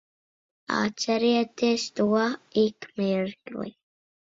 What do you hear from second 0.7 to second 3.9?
Atcerieties to ik mirkli.